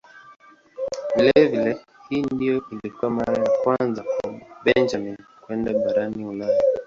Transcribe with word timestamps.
Vilevile 1.15 1.77
hii 2.09 2.21
ndiyo 2.31 2.63
ilikuwa 2.71 3.11
mara 3.11 3.43
ya 3.43 3.49
kwanza 3.63 4.03
kwa 4.03 4.33
Benjamin 4.65 5.17
kwenda 5.41 5.73
barani 5.73 6.25
Ulaya. 6.25 6.61